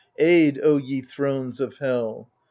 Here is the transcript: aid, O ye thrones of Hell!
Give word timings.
aid, 0.17 0.59
O 0.63 0.77
ye 0.77 0.99
thrones 0.99 1.59
of 1.59 1.77
Hell! 1.77 2.27